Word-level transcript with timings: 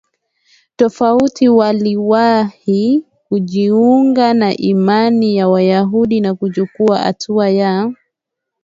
tofauti 0.75 1.49
waliwahi 1.49 3.03
kujiunga 3.29 4.33
na 4.33 4.57
imani 4.57 5.35
ya 5.35 5.47
Wayahudi 5.49 6.21
na 6.21 6.35
kuchukua 6.35 6.99
hatua 6.99 7.49
ya 7.49 7.91